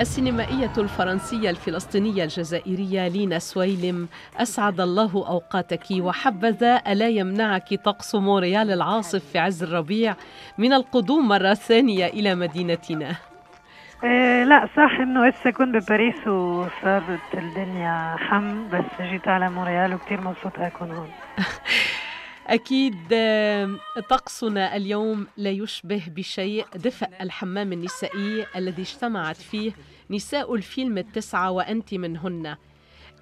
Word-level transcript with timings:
السينمائية 0.00 0.72
الفرنسية 0.78 1.50
الفلسطينية 1.50 2.24
الجزائرية 2.24 3.08
لينا 3.08 3.38
سويلم 3.38 4.08
أسعد 4.36 4.80
الله 4.80 5.10
أوقاتك 5.14 5.84
وحبذا 5.90 6.82
ألا 6.86 7.08
يمنعك 7.08 7.74
طقس 7.74 8.14
مونريال 8.14 8.70
العاصف 8.70 9.24
في 9.24 9.38
عز 9.38 9.62
الربيع 9.62 10.14
من 10.58 10.72
القدوم 10.72 11.28
مرة 11.28 11.54
ثانية 11.54 12.06
إلى 12.06 12.34
مدينتنا. 12.34 13.16
إيه 14.04 14.44
لا 14.44 14.68
صح 14.76 15.00
إنه 15.00 15.28
هسه 15.28 15.50
كنت 15.50 15.76
بباريس 15.76 16.26
وصارت 16.28 17.34
الدنيا 17.34 18.16
حم 18.18 18.68
بس 18.68 18.84
جيت 19.00 19.28
على 19.28 19.50
مونريال 19.50 19.94
وكثير 19.94 20.20
مبسوطة 20.20 20.66
أكون 20.66 20.90
هون. 20.90 21.10
أكيد 22.46 22.96
طقسنا 24.08 24.76
اليوم 24.76 25.26
لا 25.36 25.50
يشبه 25.50 26.02
بشيء. 26.08 26.66
دفء 26.74 27.08
الحمام 27.20 27.72
النسائي 27.72 28.46
الذي 28.56 28.82
اجتمعت 28.82 29.36
فيه 29.36 29.72
نساء 30.10 30.54
الفيلم 30.54 30.98
التسعة 30.98 31.50
وأنت 31.50 31.94
منهن. 31.94 32.56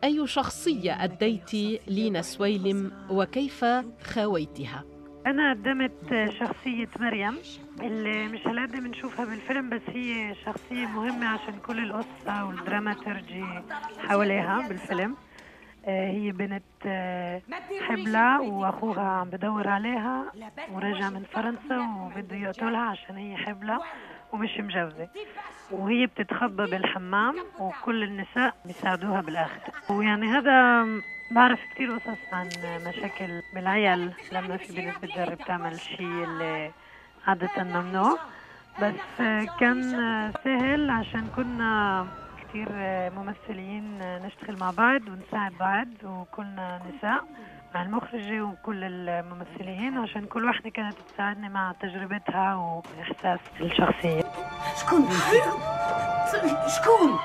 أي 0.04 0.26
شخصية 0.26 1.04
أديت 1.04 1.54
لينا 1.88 2.22
سويلم 2.22 2.92
وكيف 3.10 3.64
خاويتها؟ 4.04 4.84
أنا 5.26 5.50
قدمت 5.52 6.30
شخصية 6.40 6.88
مريم 7.00 7.34
اللي 7.80 8.28
مش 8.28 8.46
هالقد 8.46 8.72
بنشوفها 8.72 9.24
بالفيلم 9.24 9.70
بس 9.70 9.82
هي 9.88 10.34
شخصية 10.46 10.86
مهمة 10.86 11.26
عشان 11.26 11.58
كل 11.66 11.78
القصة 11.78 12.44
والدراماترجي 12.44 13.44
حواليها 13.98 14.68
بالفيلم. 14.68 15.16
هي 15.86 16.32
بنت 16.32 16.62
آه، 16.86 17.42
حبلة 17.88 18.40
وأخوها 18.40 19.02
عم 19.02 19.30
بدور 19.30 19.68
عليها 19.68 20.24
ورجع 20.72 21.10
من 21.10 21.22
فرنسا 21.32 21.78
وبده 22.00 22.36
يقتلها 22.36 22.80
عشان 22.80 23.16
هي 23.16 23.36
حبلة 23.36 23.80
ومش 24.32 24.58
مجوزة. 24.58 25.08
وهي 25.70 26.06
بتتخبى 26.06 26.64
بالحمام 26.66 27.34
وكل 27.58 28.02
النساء 28.02 28.54
بيساعدوها 28.64 29.20
بالآخر. 29.20 29.60
ويعني 29.90 30.26
هذا 30.26 30.86
بعرف 31.30 31.60
كثير 31.74 31.92
قصص 31.92 32.18
عن 32.32 32.48
مشاكل 32.86 33.42
بالعيال 33.54 34.12
لما 34.32 34.56
في 34.56 34.72
بنت 34.72 35.04
بتجرب 35.04 35.38
تعمل 35.38 35.80
شيء 35.80 36.24
اللي 36.24 36.70
عادة 37.26 37.64
ممنوع. 37.64 38.18
بس 38.82 39.18
كان 39.60 39.82
سهل 40.44 40.90
عشان 40.90 41.26
كنا 41.36 42.06
كثير 42.54 42.68
ممثلين 43.10 43.98
نشتغل 43.98 44.58
مع 44.58 44.70
بعض 44.70 45.00
ونساعد 45.08 45.52
بعض 45.60 45.88
وكلنا 46.04 46.80
نساء 46.88 47.24
مع 47.74 47.82
المخرجة 47.82 48.42
وكل 48.42 48.84
الممثلين 48.84 49.98
عشان 49.98 50.26
كل 50.26 50.44
واحدة 50.44 50.70
كانت 50.70 50.94
تساعدني 51.14 51.48
مع 51.48 51.74
تجربتها 51.80 52.54
وإحساس 52.54 53.40
الشخصية. 53.60 54.22
شكون؟ 54.80 55.08
شكون؟ 56.68 57.18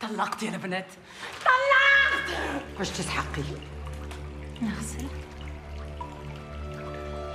طلقت 0.00 0.42
يا 0.42 0.56
بنات 0.56 0.86
طلقت! 1.44 2.38
واش 2.78 2.90
تسحقي 2.90 3.75
نغسل 4.62 5.06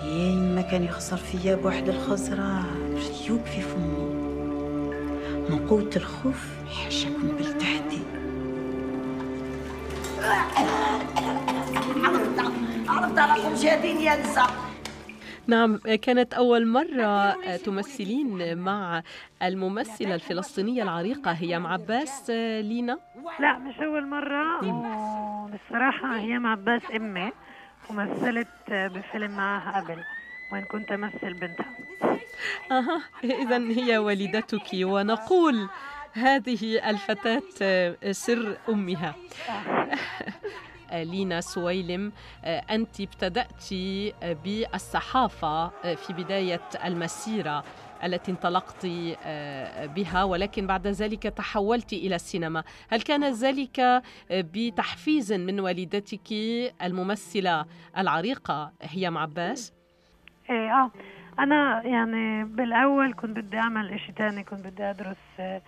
يا 0.04 0.32
يما 0.32 0.62
كان 0.62 0.84
يخسر 0.84 1.18
فيا 1.18 1.56
بواحد 1.56 1.90
الخزرة 1.90 2.64
جيوب 3.24 3.46
في 3.46 3.62
فمي 3.62 4.22
من 5.50 5.68
قوة 5.70 5.90
الخوف 5.96 6.48
حاشاكم 6.84 7.28
بالتحدي 7.38 8.02
عرفت 12.88 13.20
راكم 13.20 13.54
جادين 13.56 13.98
يا 14.02 14.16
نساء 14.22 14.50
نعم 15.48 15.78
كانت 15.78 16.34
أول 16.34 16.68
مرة 16.68 17.32
تمثلين 17.58 18.58
مع 18.58 19.02
الممثلة 19.44 20.16
الفلسطينية 20.16 20.84
العريقة 20.84 21.32
هيام 21.32 21.68
عباس 21.68 22.30
لينا. 22.62 23.00
لا 23.40 23.58
مش 23.58 23.80
أول 23.80 24.08
مرة. 24.08 24.66
وبصراحة 24.66 26.20
هيام 26.20 26.48
عباس 26.48 26.82
أمي 26.96 27.32
ومثلت 27.90 28.48
بفيلم 28.70 29.32
معها 29.32 29.82
قبل 29.82 30.04
وين 30.54 30.64
كنت 30.64 30.92
أمثل 30.92 31.34
بنتها. 31.34 31.76
أها 32.72 33.02
إذا 33.24 33.58
هي 33.58 33.98
والدتك 33.98 34.70
ونقول 34.74 35.70
هذه 36.14 36.90
الفتاة 36.90 37.42
سر 38.12 38.58
أمها. 38.70 39.16
لينا 40.94 41.42
سويلم 41.42 42.12
أنت 42.46 43.02
ابتدأت 43.02 43.66
بالصحافة 44.44 45.68
في 45.96 46.14
بداية 46.14 46.62
المسيرة 46.86 47.64
التي 48.04 48.32
انطلقت 48.32 48.86
بها 49.96 50.24
ولكن 50.24 50.68
بعد 50.68 50.88
ذلك 50.88 51.24
تحولت 51.24 51.94
إلى 51.94 52.16
السينما. 52.16 52.64
هل 52.90 53.02
كان 53.02 53.24
ذلك 53.24 54.04
بتحفيز 54.32 55.34
من 55.34 55.60
والدتك 55.60 56.34
الممثلة 56.84 57.66
العريقة 57.98 58.72
هيام 58.82 59.18
عباس؟ 59.18 59.74
إيه 60.50 60.72
آه. 60.72 60.92
أنا 61.40 61.82
يعني 61.86 62.44
بالأول 62.44 63.14
كنت 63.14 63.40
بدي 63.40 63.58
أعمل 63.58 63.94
إشي 63.94 64.12
تاني 64.12 64.44
كنت 64.44 64.68
بدي 64.68 64.84
أدرس 64.84 65.62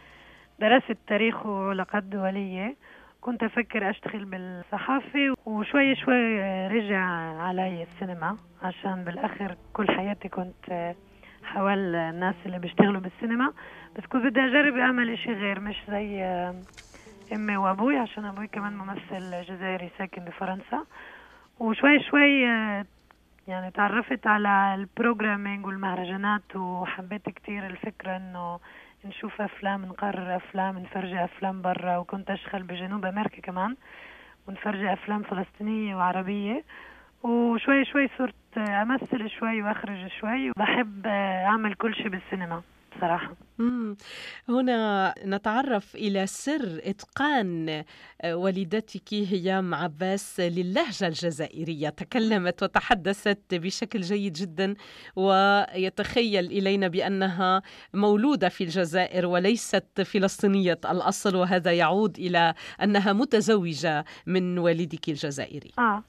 درست 0.60 0.98
تاريخ 1.08 1.46
وعلاقات 1.46 2.04
دولية 2.04 2.76
كنت 3.24 3.44
أفكر 3.44 3.90
أشتغل 3.90 4.26
بالصحافة 4.26 5.36
وشوي 5.46 5.96
شوي 5.96 6.38
رجع 6.68 7.04
علي 7.42 7.84
السينما 7.84 8.38
عشان 8.64 9.04
بالآخر 9.04 9.56
كل 9.74 9.88
حياتي 9.92 10.30
كنت 10.30 10.94
حوال 11.44 11.96
الناس 11.96 12.36
اللي 12.46 12.60
بيشتغلوا 12.60 13.02
بالسينما. 13.02 13.54
بس 13.96 14.06
كنت 14.06 14.26
بدي 14.26 14.40
أجرب 14.40 14.78
أعمل 14.78 15.10
إشي 15.10 15.34
غير 15.34 15.60
مش 15.60 15.76
زي 15.90 16.24
أمي 17.34 17.58
وأبوي 17.58 17.98
عشان 17.98 18.26
أبوي 18.26 18.48
كمان 18.48 18.78
ممثل 18.78 19.44
جزائري 19.44 19.90
ساكن 19.98 20.26
بفرنسا. 20.26 20.86
وشوي 21.60 22.04
شوي 22.04 22.42
يعني 23.48 23.72
تعرفت 23.74 24.28
على 24.28 24.76
البروجرامينج 24.76 25.66
والمهرجانات 25.66 26.56
وحبيت 26.56 27.30
كتير 27.30 27.66
الفكرة 27.66 28.18
إنه 28.18 28.60
نشوف 29.06 29.42
أفلام 29.42 29.86
نقرر 29.86 30.36
أفلام 30.36 30.80
نفرجي 30.80 31.24
أفلام 31.24 31.62
برا 31.62 31.98
وكنت 31.98 32.30
اشتغل 32.30 32.64
بجنوب 32.64 33.06
أمريكا 33.06 33.42
كمان 33.42 33.76
ونفرجي 34.48 34.94
أفلام 34.94 35.24
فلسطينية 35.24 35.96
وعربية. 35.96 36.64
وشوي 37.24 37.86
شوي 37.86 38.10
صرت 38.18 38.58
أمثل 38.58 39.30
شوي 39.30 39.62
وأخرج 39.62 40.08
شوي 40.08 40.50
وبحب 40.50 41.08
أعمل 41.46 41.74
كل 41.74 41.96
شيء 41.96 42.08
بالسينما. 42.08 42.62
بصراحة. 42.98 43.36
مم. 43.58 43.98
هنا 44.50 45.14
نتعرف 45.26 45.96
إلى 45.96 46.28
سر 46.28 46.82
إتقان 46.84 47.84
والدتك 48.26 49.14
هيام 49.14 49.76
عباس 49.76 50.40
للهجة 50.40 51.08
الجزائرية. 51.08 51.90
تكلمت 51.90 52.64
وتحدثت 52.64 53.54
بشكل 53.54 54.02
جيد 54.02 54.34
جدا 54.34 54.74
ويتخيل 55.16 56.46
إلينا 56.46 56.88
بأنها 56.88 57.62
مولودة 57.94 58.50
في 58.50 58.64
الجزائر 58.64 59.26
وليست 59.26 60.02
فلسطينية 60.02 60.80
الأصل 60.86 61.36
وهذا 61.36 61.72
يعود 61.74 62.18
إلى 62.18 62.54
أنها 62.84 63.14
متزوجة 63.14 64.06
من 64.28 64.58
والدك 64.58 65.10
الجزائري. 65.10 65.72
آه. 65.80 66.04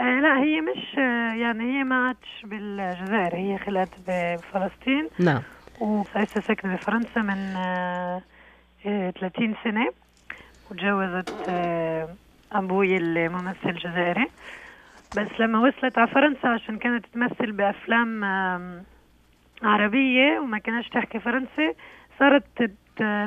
آه 0.00 0.20
لا 0.20 0.42
هي 0.42 0.60
مش 0.60 0.94
يعني 1.42 1.64
هي 1.78 1.84
ما 1.84 2.06
عادش 2.06 2.42
بالجزائر 2.44 3.36
هي 3.36 3.58
خلقت 3.58 3.90
بفلسطين. 4.08 5.08
نعم. 5.18 5.42
وهسه 5.82 6.40
ساكنة 6.40 6.74
بفرنسا 6.74 7.20
من 7.22 7.56
آه 7.56 8.22
30 8.84 9.54
سنة. 9.64 9.90
وتجوزت 10.70 11.34
آه 11.48 12.08
أبوي 12.52 12.96
الممثل 12.96 13.74
جزائري 13.74 14.26
بس 15.16 15.28
لما 15.40 15.58
وصلت 15.58 15.98
على 15.98 16.08
فرنسا 16.08 16.46
عشان 16.46 16.78
كانت 16.78 17.06
تمثل 17.14 17.52
بأفلام 17.52 18.24
آه 18.24 18.82
عربية 19.62 20.38
وما 20.40 20.58
كانتش 20.58 20.88
تحكي 20.88 21.18
فرنسي 21.20 21.74
صارت 22.18 22.70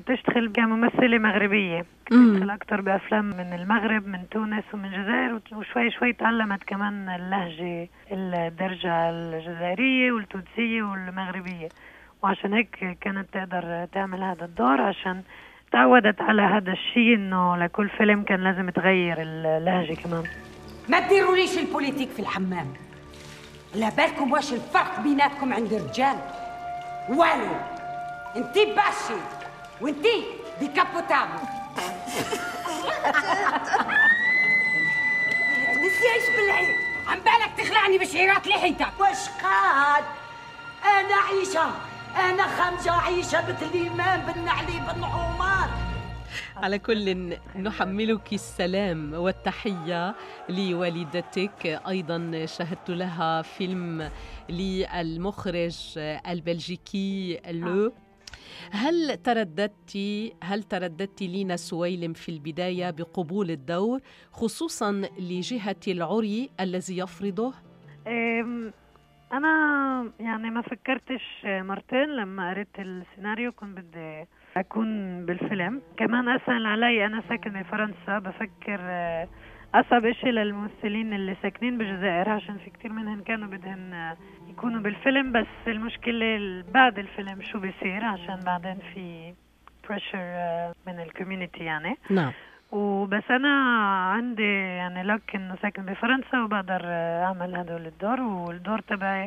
تشتغل 0.07 0.51
كممثلة 0.53 1.17
مغربية. 1.17 1.85
تشتغل 2.05 2.49
أكثر 2.49 2.81
بأفلام 2.81 3.25
من 3.25 3.53
المغرب 3.53 4.07
من 4.07 4.29
تونس 4.31 4.63
ومن 4.73 4.85
الجزائر 4.85 5.39
وشوي 5.51 5.91
شوي 5.91 6.13
تعلمت 6.13 6.63
كمان 6.63 7.09
اللهجة 7.09 7.89
الدرجة 8.11 9.09
الجزائرية 9.09 10.11
والتونسية 10.11 10.83
والمغربية. 10.83 11.69
وعشان 12.23 12.53
هيك 12.53 12.97
كانت 13.01 13.33
تقدر 13.33 13.87
تعمل 13.93 14.23
هذا 14.23 14.45
الدور 14.45 14.81
عشان 14.81 15.23
تعودت 15.71 16.21
على 16.21 16.41
هذا 16.41 16.71
الشيء 16.71 17.15
إنه 17.15 17.57
لكل 17.57 17.89
فيلم 17.89 18.23
كان 18.23 18.43
لازم 18.43 18.69
تغير 18.69 19.21
اللهجة 19.21 19.93
كمان. 19.93 20.23
ما 20.89 20.99
تديروليش 20.99 21.57
البوليتيك 21.57 22.09
في 22.09 22.19
الحمام. 22.19 22.73
لا 23.75 23.89
بالكم 23.89 24.31
واش 24.31 24.53
الفرق 24.53 24.99
بيناتكم 24.99 25.53
عند 25.53 25.73
الرجال. 25.73 26.15
والو 27.09 27.55
انتي 28.35 28.65
باشي 28.65 29.21
وانتي 29.81 30.23
ديكابوتابل 30.59 31.39
إيش 36.15 36.35
بالعين 36.35 36.75
عم 37.07 37.19
بالك 37.19 37.51
تخلعني 37.57 37.97
بشعيرات 37.97 38.47
لحيتك. 38.47 38.87
وش 38.99 39.29
قال 39.43 40.03
أنا 40.83 41.15
عيشة. 41.15 41.71
أنا 42.15 42.47
خمسه 42.47 42.91
عيشة 42.91 43.49
مثل 43.49 43.65
الإيمان 43.65 44.25
بالنعلي 44.25 44.79
بالنعومات 44.87 45.69
على 46.55 46.79
كل 46.79 47.35
نحملك 47.55 48.33
السلام 48.33 49.13
والتحية 49.13 50.15
لوالدتك. 50.49 51.65
أيضا 51.87 52.45
شاهدت 52.45 52.89
لها 52.89 53.41
فيلم 53.41 54.11
للمخرج 54.49 55.77
البلجيكي 56.27 57.39
لو. 57.51 57.93
هل 58.71 59.17
ترددت 59.17 59.97
هل 60.43 60.63
ترددت 60.63 61.21
لينا 61.21 61.55
سويلم 61.55 62.13
في 62.13 62.29
البداية 62.29 62.89
بقبول 62.89 63.51
الدور 63.51 63.99
خصوصا 64.31 64.91
لجهة 65.19 65.75
العري 65.87 66.49
الذي 66.59 66.97
يفرضه؟ 66.97 67.53
أنا 69.33 70.11
يعني 70.19 70.49
ما 70.49 70.61
فكرتش 70.61 71.45
مرتين 71.45 72.09
لما 72.09 72.49
قريت 72.49 72.79
السيناريو 72.79 73.51
كنت 73.51 73.77
بدي 73.77 74.25
أكون 74.57 75.25
بالفيلم. 75.25 75.81
كمان 75.97 76.29
أسهل 76.29 76.65
علي 76.65 77.05
أنا 77.05 77.23
ساكن 77.29 77.51
بفرنسا 77.61 78.19
بفكر 78.19 78.79
آه، 78.81 79.27
أصعب 79.75 80.05
إشي 80.05 80.31
للممثلين 80.31 81.13
اللي 81.13 81.35
ساكنين 81.41 81.77
بالجزائر 81.77 82.29
عشان 82.29 82.57
في 82.57 82.69
كتير 82.69 82.93
منهم 82.93 83.21
كانوا 83.21 83.47
بدهن 83.47 83.93
آه، 83.93 84.17
يكونوا 84.49 84.81
بالفيلم. 84.81 85.31
بس 85.31 85.47
المشكلة 85.67 86.63
بعد 86.73 86.99
الفيلم 86.99 87.41
شو 87.41 87.59
بيصير؟ 87.59 88.05
عشان 88.05 88.39
بعدين 88.45 88.77
في 88.93 89.33
pressure 89.89 90.19
آه، 90.19 90.73
من 90.87 90.99
ال 90.99 91.06
community 91.06 91.63
يعني. 91.63 91.97
نعم. 92.09 92.31
وبس 92.75 93.23
أنا 93.31 93.49
عندي 94.11 94.53
يعني 94.53 95.03
لك 95.03 95.35
إنه 95.35 95.55
ساكن 95.61 95.85
بفرنسا 95.85 96.41
وبقدر 96.43 96.81
أعمل 97.23 97.55
هدول 97.55 97.85
الدور 97.85 98.21
والدور 98.21 98.79
تبعي 98.79 99.25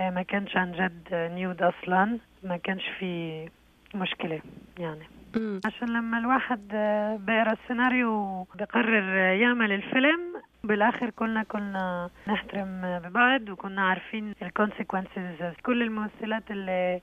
ما 0.00 0.22
كانش 0.22 0.56
عن 0.56 0.72
جد 0.72 1.08
nude 1.12 1.62
أصلا 1.62 2.18
ما 2.42 2.56
كانش 2.56 2.82
في 2.98 3.48
مشكلة 3.94 4.40
يعني 4.78 5.06
مم. 5.36 5.60
عشان 5.64 5.88
لما 5.88 6.18
الواحد 6.18 6.60
آه، 6.74 7.16
بيقرأ 7.16 7.52
السيناريو 7.52 8.10
وبقرر 8.12 9.18
يعمل 9.18 9.72
الفيلم 9.72 10.20
بالآخر 10.64 11.10
كلنا 11.10 11.42
كنا 11.42 12.10
نحترم 12.28 13.00
ببعض 13.04 13.48
وكنا 13.48 13.82
عارفين 13.82 14.34
ال 14.42 14.51
consequences 14.51 15.54
كل 15.62 15.82
الممثلات 15.82 16.50
اللي 16.50 17.00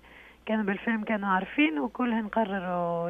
كانوا 0.49 0.63
بالفيلم 0.63 1.03
كانوا 1.03 1.29
عارفين 1.29 1.79
وكلهم 1.79 2.27
قرروا 2.27 3.09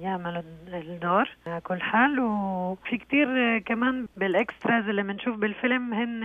يعملوا 0.00 0.42
الدور 0.68 1.28
على 1.46 1.60
كل 1.60 1.80
حال. 1.80 2.20
وفي 2.20 2.98
كتير 2.98 3.58
كمان 3.58 4.08
بال 4.16 4.34
extras 4.34 4.88
اللي 4.88 5.02
بنشوف 5.02 5.36
بالفيلم 5.36 5.94
هن 5.94 6.20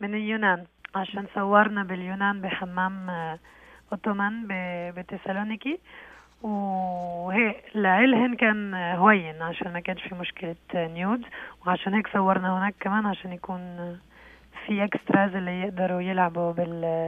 من 0.00 0.14
اليونان 0.14 0.64
عشان 0.94 1.26
صورنا 1.34 1.84
باليونان 1.84 2.40
بحمام 2.40 3.10
آه، 3.10 3.38
Ottoman 3.92 4.46
بتسالونيكي. 4.96 5.78
وهي 6.42 7.54
لعلهن 7.74 8.34
كان 8.36 8.74
هوين 8.74 9.42
عشان 9.42 9.72
ما 9.72 9.80
كانش 9.80 10.02
في 10.02 10.14
مشكلة 10.14 10.56
nude 10.74 11.22
وعشان 11.66 11.94
هيك 11.94 12.08
صورنا 12.12 12.58
هناك 12.58 12.74
كمان 12.80 13.06
عشان 13.06 13.32
يكون 13.32 13.60
في 14.66 14.84
extras 14.84 15.36
اللي 15.36 15.60
يقدروا 15.60 16.00
يلعبوا 16.00 16.52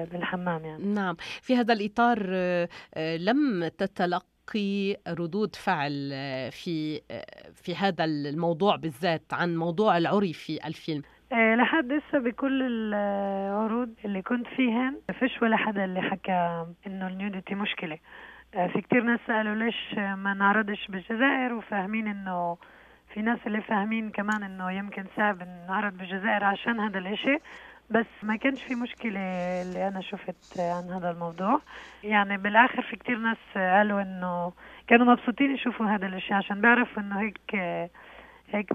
بالحمام 0.04 0.64
يعني. 0.64 0.84
نعم. 0.84 1.16
في 1.42 1.56
هذا 1.56 1.74
الإطار 1.74 2.26
آه، 2.28 2.68
آه، 2.94 3.16
لم 3.16 3.68
تتلقي 3.78 4.96
ردود 5.08 5.56
فعل 5.56 6.10
آه، 6.12 6.50
في 6.50 7.00
في 7.54 7.76
هذا 7.76 8.04
الموضوع 8.04 8.76
بالذات 8.76 9.22
عن 9.32 9.56
موضوع 9.56 9.98
العري 9.98 10.32
في 10.32 10.66
الفيلم؟ 10.66 11.02
لحد 11.32 11.92
لسه 11.92 12.18
بكل 12.18 12.62
العروض 12.62 13.94
اللي 14.04 14.22
كنت 14.22 14.46
فيهن 14.46 15.00
فيش 15.18 15.42
ولا 15.42 15.56
حدا 15.56 15.84
اللي 15.84 16.02
حكى 16.02 16.66
إنه 16.86 17.08
النيوديتي 17.08 17.54
مشكلة. 17.54 17.98
في 18.52 18.80
كتير 18.80 19.02
ناس 19.02 19.20
سألوا 19.26 19.54
ليش 19.54 19.94
ما 19.94 20.34
نعرضش 20.34 20.86
بالجزائر 20.88 21.54
وفاهمين 21.54 22.08
إنه 22.08 22.56
في 23.16 23.22
ناس 23.22 23.38
اللي 23.46 23.60
فاهمين 23.60 24.10
كمان 24.10 24.42
إنه 24.42 24.70
يمكن 24.72 25.04
صعب 25.16 25.42
نعرض 25.68 25.98
بالجزائر 25.98 26.44
عشان 26.44 26.80
هذا 26.80 26.98
الإشي 26.98 27.38
بس 27.90 28.06
ما 28.22 28.36
كانش 28.36 28.62
في 28.62 28.74
مشكلة 28.74 29.20
اللي 29.62 29.88
أنا 29.88 30.00
شفت 30.00 30.60
عن 30.60 30.90
هذا 30.90 31.10
الموضوع. 31.10 31.60
يعني 32.04 32.36
بالآخر 32.36 32.82
في 32.82 32.96
كتير 32.96 33.18
ناس 33.18 33.36
قالوا 33.54 34.02
إنه 34.02 34.52
كانوا 34.88 35.06
مبسوطين 35.06 35.54
يشوفوا 35.54 35.86
هذا 35.86 36.06
الإشي 36.06 36.34
عشان 36.34 36.60
بيعرفوا 36.60 37.02
إنه 37.02 37.20
هيك 37.20 37.56
هيك 38.52 38.72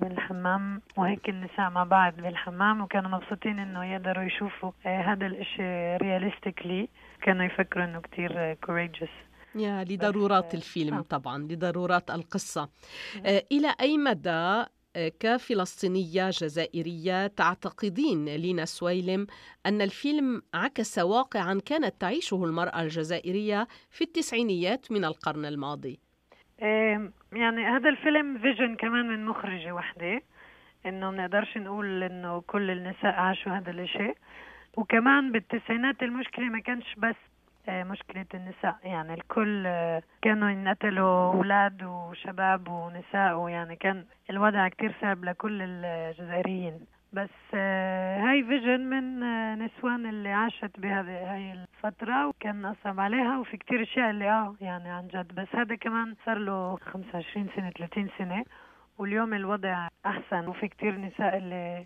بالحمام 0.00 0.80
وهيك 0.96 1.28
النساء 1.28 1.70
مع 1.70 1.84
بعض 1.84 2.12
بالحمام 2.16 2.80
وكانوا 2.80 3.10
مبسوطين 3.10 3.58
إنه 3.58 3.84
يقدروا 3.84 4.24
يشوفوا 4.24 4.72
هذا 4.84 5.26
الإشي 5.26 5.96
realistically 5.96 6.88
كانوا 7.22 7.44
يفكروا 7.44 7.84
إنه 7.84 8.00
كتير 8.00 8.54
courageous 8.54 9.08
يا 9.54 9.84
لضرورات 9.84 10.54
الفيلم 10.54 10.94
آه. 10.94 11.00
طبعا 11.00 11.38
لضرورات 11.38 12.10
القصة 12.10 12.68
آه 13.26 13.42
إلى 13.52 13.74
أي 13.80 13.98
مدى 13.98 14.64
آه، 14.96 15.12
كفلسطينية 15.20 16.30
جزائرية 16.30 17.26
تعتقدين 17.26 18.24
لينا 18.24 18.64
سويلم 18.64 19.26
أن 19.66 19.80
الفيلم 19.82 20.42
عكس 20.54 20.98
واقعا 20.98 21.60
كانت 21.66 22.00
تعيشه 22.00 22.44
المرأة 22.44 22.82
الجزائرية 22.82 23.68
في 23.90 24.04
التسعينيات 24.04 24.92
من 24.92 25.04
القرن 25.04 25.44
الماضي؟ 25.44 25.98
يعني 27.32 27.66
هذا 27.66 27.88
الفيلم 27.88 28.38
vision 28.38 28.76
كمان 28.76 29.08
من 29.08 29.26
مخرجة 29.26 29.72
وحدة 29.72 30.22
إنه 30.86 31.10
ما 31.10 31.16
نقدرش 31.16 31.56
نقول 31.56 32.02
إنه 32.02 32.40
كل 32.40 32.70
النساء 32.70 33.12
عاشوا 33.12 33.52
هذا 33.52 33.70
الشيء 33.70 34.14
وكمان 34.76 35.32
بالتسعينات 35.32 36.02
المشكلة 36.02 36.44
ما 36.44 36.60
كانش 36.60 36.94
بس 36.98 37.16
مشكلة 37.70 38.26
النساء. 38.34 38.76
يعني 38.84 39.14
الكل 39.14 39.62
كانوا 40.22 40.50
ينقتلوا 40.50 41.32
أولاد 41.34 41.82
وشباب 41.82 42.68
ونساء 42.68 43.34
ويعني 43.38 43.76
كان 43.76 44.04
الوضع 44.30 44.68
كتير 44.68 44.94
صعب 45.00 45.24
لكل 45.24 45.62
الجزائريين. 45.62 46.80
بس 47.12 47.28
آه، 47.54 48.20
هاي 48.20 48.44
vision 48.44 48.80
من 48.80 49.22
آه، 49.22 49.54
نسوان 49.54 50.06
اللي 50.06 50.28
عاشت 50.28 50.80
بهذه 50.80 51.34
هاي 51.34 51.52
الفترة 51.52 52.28
وكان 52.28 52.64
أصعب 52.64 53.00
عليها 53.00 53.38
وفي 53.38 53.56
كتير 53.56 53.82
أشياء 53.82 54.10
اللي 54.10 54.30
آه 54.30 54.54
يعني 54.60 54.90
عن 54.90 55.08
جد. 55.08 55.34
بس 55.34 55.48
هذا 55.54 55.74
كمان 55.74 56.14
صار 56.26 56.38
له 56.38 56.76
25 56.76 57.48
سنة 57.56 57.70
30 57.70 58.08
سنة 58.18 58.44
واليوم 58.98 59.34
الوضع 59.34 59.88
أحسن. 60.06 60.48
وفي 60.48 60.68
كتير 60.68 60.98
نساء 60.98 61.36
اللي 61.36 61.84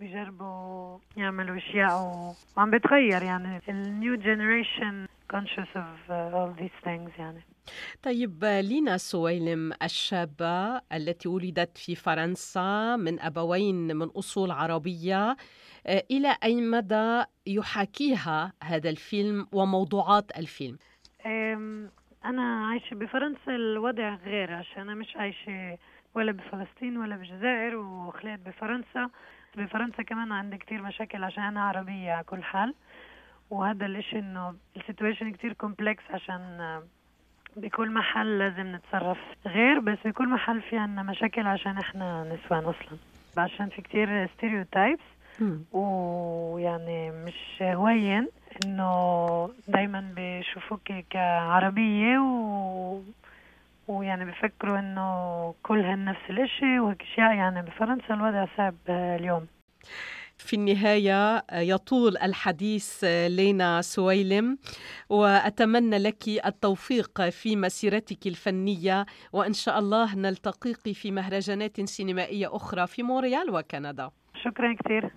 بيجربوا 0.00 0.98
يعملوا 1.16 1.56
أشياء 1.56 1.92
وعم 2.56 2.70
بتغير. 2.70 3.22
يعني 3.22 3.60
ال 3.68 3.79
new 3.79 4.14
generation 4.14 5.06
conscious 5.34 5.70
of 5.74 5.98
uh, 6.10 6.36
all 6.36 6.52
these 6.62 6.78
things 6.84 7.18
يعني. 7.18 7.42
طيب 8.02 8.44
لينا 8.44 8.96
سويلم 8.96 9.72
الشابة 9.82 10.76
التي 10.92 11.28
ولدت 11.28 11.78
في 11.78 11.94
فرنسا 11.94 12.96
من 12.96 13.20
أبوين 13.20 13.96
من 13.96 14.06
أصول 14.06 14.50
عربية 14.50 15.36
آه، 15.86 16.04
إلى 16.10 16.36
أي 16.44 16.60
مدى 16.60 17.22
يحاكيها 17.46 18.52
هذا 18.62 18.90
الفيلم 18.90 19.46
وموضوعات 19.52 20.38
الفيلم؟ 20.38 20.78
أنا 22.24 22.66
عايشة 22.66 22.94
بفرنسا 22.94 23.56
الوضع 23.56 24.14
غير 24.14 24.54
عشان 24.54 24.82
أنا 24.82 24.94
مش 24.94 25.16
عايشة 25.16 25.78
ولا 26.14 26.32
بفلسطين 26.32 26.96
ولا 26.96 27.16
بالجزائر 27.16 27.76
وخليت 27.76 28.40
بفرنسا. 28.40 29.10
بفرنسا 29.56 30.02
كمان 30.02 30.32
عندي 30.32 30.56
كتير 30.56 30.82
مشاكل 30.82 31.24
عشان 31.24 31.42
أنا 31.42 31.62
عربية 31.62 32.12
على 32.12 32.24
كل 32.24 32.42
حال. 32.42 32.74
وهذا 33.52 33.86
الإشي 33.86 34.18
إنه 34.18 34.54
ال 34.76 34.82
situation 34.82 35.32
كتير 35.32 35.52
complex 35.52 36.02
عشان 36.10 36.80
بكل 37.56 37.90
محل 37.90 38.38
لازم 38.38 38.76
نتصرف 38.76 39.18
غير 39.46 39.78
بس 39.78 39.98
بكل 40.04 40.28
محل 40.28 40.60
في 40.62 40.78
عنا 40.78 41.02
مشاكل 41.02 41.46
عشان 41.46 41.78
إحنا 41.78 42.24
نسوان 42.24 42.64
أصلا. 42.64 42.98
عشان 43.38 43.68
في 43.68 43.82
كتير 43.82 44.26
stereotypes 44.26 45.00
ويعني 45.72 47.10
مش 47.10 47.62
هوين 47.62 48.28
إنه 48.64 49.50
دايما 49.68 50.12
بيشوفوك 50.16 50.92
كعربية 51.10 52.18
و 52.18 53.00
ويعني 53.88 54.24
بفكروا 54.24 54.78
إنه 54.78 55.54
كلهن 55.62 56.04
نفس 56.04 56.20
الإشي 56.30 56.78
وهيك 56.80 57.02
أشياء. 57.02 57.34
يعني 57.34 57.62
بفرنسا 57.62 58.14
الوضع 58.14 58.46
صعب 58.56 58.74
اليوم. 58.88 59.46
في 60.38 60.56
النهاية 60.56 61.36
آه، 61.36 61.60
يطول 61.60 62.16
الحديث 62.16 63.04
آه، 63.04 63.28
لينا 63.28 63.82
سويلم 63.82 64.58
وأتمنى 65.08 65.98
لك 65.98 66.28
التوفيق 66.46 67.28
في 67.28 67.56
مسيرتك 67.56 68.26
الفنية 68.26 69.06
وإن 69.32 69.52
شاء 69.52 69.78
الله 69.78 70.14
نلتقيك 70.14 70.92
في 70.92 71.10
مهرجانات 71.10 71.80
سينمائية 71.80 72.56
أخرى 72.56 72.86
في 72.86 73.02
مونريال 73.02 73.50
وكندا. 73.50 74.10
شكرا 74.44 74.76
كثير. 74.84 75.10